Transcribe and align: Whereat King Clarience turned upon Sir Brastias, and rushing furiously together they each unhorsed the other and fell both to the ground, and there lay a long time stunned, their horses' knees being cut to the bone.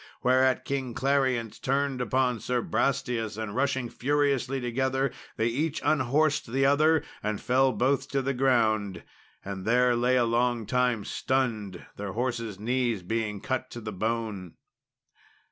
Whereat 0.23 0.65
King 0.65 0.95
Clarience 0.95 1.59
turned 1.61 2.01
upon 2.01 2.39
Sir 2.39 2.63
Brastias, 2.63 3.37
and 3.37 3.55
rushing 3.55 3.87
furiously 3.87 4.59
together 4.59 5.11
they 5.37 5.45
each 5.45 5.79
unhorsed 5.85 6.51
the 6.51 6.65
other 6.65 7.03
and 7.21 7.39
fell 7.39 7.71
both 7.71 8.07
to 8.09 8.23
the 8.23 8.33
ground, 8.33 9.03
and 9.45 9.63
there 9.63 9.95
lay 9.95 10.15
a 10.15 10.25
long 10.25 10.65
time 10.65 11.05
stunned, 11.05 11.85
their 11.97 12.13
horses' 12.13 12.57
knees 12.59 13.03
being 13.03 13.41
cut 13.41 13.69
to 13.69 13.79
the 13.79 13.93
bone. 13.93 14.55